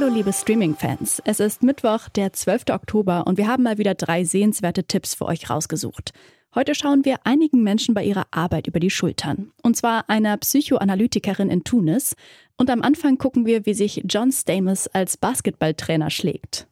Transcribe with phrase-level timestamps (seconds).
[0.00, 2.66] Hallo liebe Streaming-Fans, es ist Mittwoch, der 12.
[2.70, 6.12] Oktober und wir haben mal wieder drei sehenswerte Tipps für euch rausgesucht.
[6.54, 9.50] Heute schauen wir einigen Menschen bei ihrer Arbeit über die Schultern.
[9.60, 12.14] Und zwar einer Psychoanalytikerin in Tunis.
[12.56, 16.68] Und am Anfang gucken wir, wie sich John Stamos als Basketballtrainer schlägt.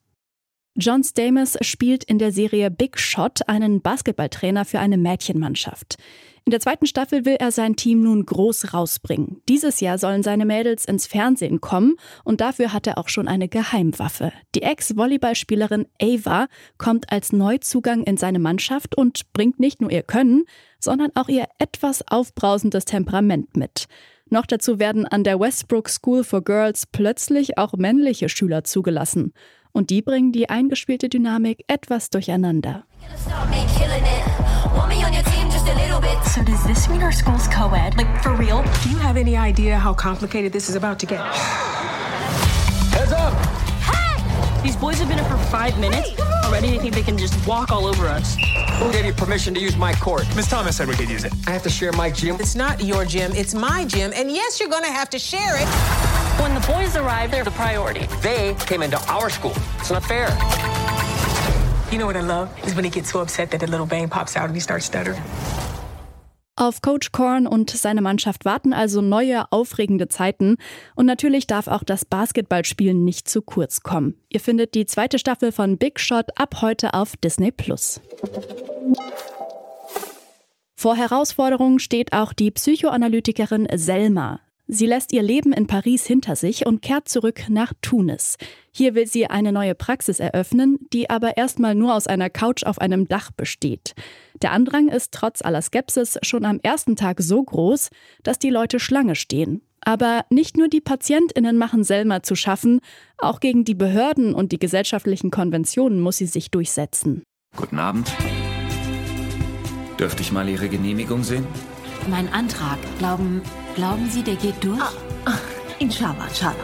[0.77, 5.97] John Stamos spielt in der Serie Big Shot einen Basketballtrainer für eine Mädchenmannschaft.
[6.47, 9.43] In der zweiten Staffel will er sein Team nun groß rausbringen.
[9.49, 13.49] Dieses Jahr sollen seine Mädels ins Fernsehen kommen und dafür hat er auch schon eine
[13.49, 14.33] Geheimwaffe.
[14.55, 16.47] Die Ex-Volleyballspielerin Ava
[16.79, 20.45] kommt als Neuzugang in seine Mannschaft und bringt nicht nur ihr Können,
[20.79, 23.87] sondern auch ihr etwas aufbrausendes Temperament mit.
[24.31, 29.33] Noch dazu werden an der Westbrook School for Girls plötzlich auch männliche Schüler zugelassen.
[29.73, 32.87] Und die bringen die eingespielte Dynamik etwas durcheinander.
[36.37, 37.97] So does this mean our school's co-ed?
[37.97, 38.63] Like, for real?
[38.83, 41.21] Do you have any idea how complicated this is about to get?
[42.93, 43.33] Heads up!
[43.81, 44.63] Hey!
[44.63, 46.21] These boys have been here for five minutes.
[46.45, 48.37] Already they think they can just walk all over us.
[48.79, 50.27] Who gave you permission to use my court?
[50.37, 51.33] Miss Thomas said we could use it.
[51.47, 52.37] I have to share my gym.
[52.39, 54.13] It's not your gym, it's my gym.
[54.15, 55.67] And yes, you're gonna have to share it.
[56.41, 58.07] When the boys arrive, they're the priority.
[58.21, 59.55] They came into our school.
[59.79, 60.29] It's not fair.
[61.91, 62.49] You know what I love?
[62.67, 64.87] Is when he gets so upset that the little bang pops out and he starts
[64.87, 65.23] stuttering.
[66.59, 70.57] Auf Coach Korn und seine Mannschaft warten also neue, aufregende Zeiten.
[70.95, 74.15] Und natürlich darf auch das Basketballspielen nicht zu kurz kommen.
[74.31, 78.01] Ihr findet die zweite Staffel von Big Shot ab heute auf Disney Plus.
[80.77, 84.41] Vor Herausforderungen steht auch die Psychoanalytikerin Selma.
[84.69, 88.37] Sie lässt ihr Leben in Paris hinter sich und kehrt zurück nach Tunis.
[88.73, 92.81] Hier will sie eine neue Praxis eröffnen, die aber erstmal nur aus einer Couch auf
[92.81, 93.95] einem Dach besteht.
[94.43, 97.91] Der Andrang ist trotz aller Skepsis schon am ersten Tag so groß,
[98.25, 99.63] dass die Leute Schlange stehen.
[99.83, 102.81] Aber nicht nur die Patientinnen machen Selma zu schaffen,
[103.19, 107.23] auch gegen die Behörden und die gesellschaftlichen Konventionen muss sie sich durchsetzen.
[107.55, 108.13] Guten Abend.
[110.01, 111.47] Dürfte ich mal Ihre Genehmigung sehen?
[112.09, 113.43] Mein Antrag, glauben,
[113.75, 114.81] glauben Sie, der geht durch?
[114.81, 114.93] Ah,
[115.25, 115.39] ah,
[115.81, 116.55] inshallah, inshallah.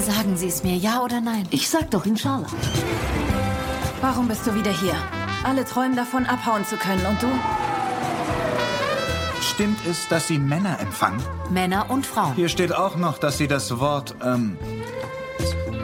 [0.00, 1.46] Sagen Sie es mir, ja oder nein?
[1.50, 2.48] Ich sag doch inshallah.
[4.00, 4.94] Warum bist du wieder hier?
[5.44, 7.04] Alle träumen davon, abhauen zu können.
[7.06, 7.28] Und du?
[9.40, 11.22] Stimmt es, dass Sie Männer empfangen?
[11.50, 12.34] Männer und Frauen.
[12.34, 14.58] Hier steht auch noch, dass Sie das Wort, ähm,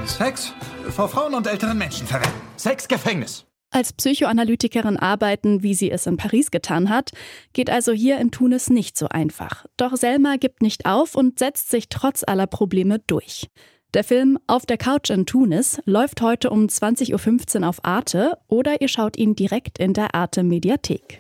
[0.06, 0.52] Sex
[0.91, 2.41] vor Frauen und älteren Menschen verwenden.
[2.56, 3.46] Sexgefängnis.
[3.75, 7.11] Als Psychoanalytikerin arbeiten, wie sie es in Paris getan hat,
[7.55, 9.67] geht also hier in Tunis nicht so einfach.
[9.77, 13.51] Doch Selma gibt nicht auf und setzt sich trotz aller Probleme durch.
[13.93, 18.81] Der Film Auf der Couch in Tunis läuft heute um 20.15 Uhr auf Arte oder
[18.81, 21.19] ihr schaut ihn direkt in der Arte Mediathek.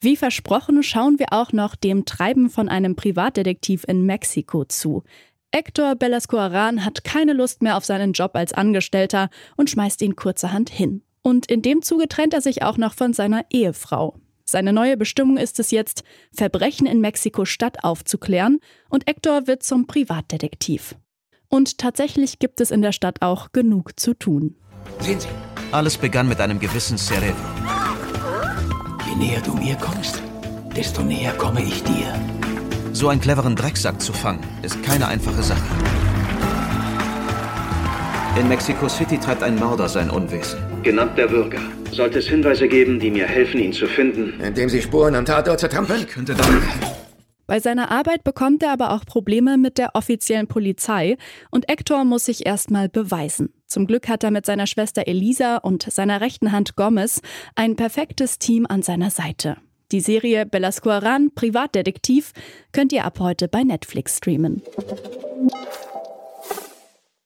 [0.00, 5.02] Wie versprochen schauen wir auch noch dem Treiben von einem Privatdetektiv in Mexiko zu.
[5.54, 10.70] Hector Belascoaran hat keine Lust mehr auf seinen Job als Angestellter und schmeißt ihn kurzerhand
[10.70, 11.02] hin.
[11.20, 14.16] Und in dem Zuge trennt er sich auch noch von seiner Ehefrau.
[14.44, 20.96] Seine neue Bestimmung ist es jetzt, Verbrechen in Mexiko-Stadt aufzuklären und Hector wird zum Privatdetektiv.
[21.48, 24.56] Und tatsächlich gibt es in der Stadt auch genug zu tun.
[25.00, 25.28] Sehen Sie,
[25.70, 27.36] alles begann mit einem gewissen Cerebro.
[29.06, 30.22] Je näher du mir kommst,
[30.74, 32.41] desto näher komme ich dir.
[32.94, 35.62] So einen cleveren Drecksack zu fangen, ist keine einfache Sache.
[38.38, 40.58] In Mexico City treibt ein Mörder sein Unwesen.
[40.82, 41.60] Genannt der Bürger.
[41.90, 44.40] Sollte es Hinweise geben, die mir helfen, ihn zu finden?
[44.40, 46.00] Indem Sie Spuren am Tatort zertrampeln?
[46.00, 46.62] Ich könnte damit...
[47.46, 51.16] Bei seiner Arbeit bekommt er aber auch Probleme mit der offiziellen Polizei
[51.50, 53.52] und Hector muss sich erstmal beweisen.
[53.66, 57.20] Zum Glück hat er mit seiner Schwester Elisa und seiner rechten Hand Gomez
[57.54, 59.56] ein perfektes Team an seiner Seite.
[59.92, 62.32] Die Serie Belascoaran Privatdetektiv
[62.72, 64.62] könnt ihr ab heute bei Netflix streamen.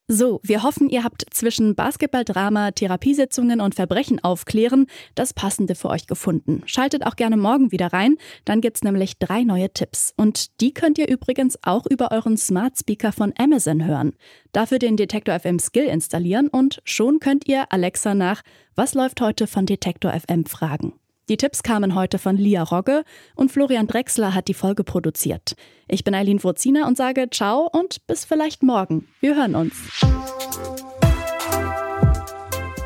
[0.08, 6.06] So, wir hoffen, ihr habt zwischen Basketballdrama, Therapiesitzungen und Verbrechen aufklären das Passende für euch
[6.06, 6.62] gefunden.
[6.66, 10.12] Schaltet auch gerne morgen wieder rein, dann gibt's nämlich drei neue Tipps.
[10.16, 14.14] Und die könnt ihr übrigens auch über euren Smart Speaker von Amazon hören.
[14.52, 18.42] Dafür den Detektor FM Skill installieren und schon könnt ihr Alexa nach
[18.74, 20.94] Was läuft heute von Detektor FM fragen.
[21.28, 23.02] Die Tipps kamen heute von Lia Rogge
[23.34, 25.56] und Florian Drexler hat die Folge produziert.
[25.88, 29.08] Ich bin Eileen Wurziner und sage Ciao und bis vielleicht morgen.
[29.18, 29.74] Wir hören uns.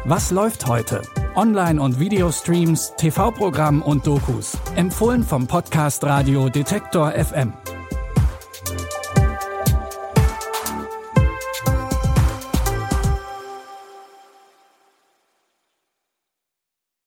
[0.06, 1.02] Was läuft heute?
[1.36, 4.56] Online- und Videostreams, TV-Programm und Dokus.
[4.74, 7.52] Empfohlen vom Podcast Radio Detektor FM.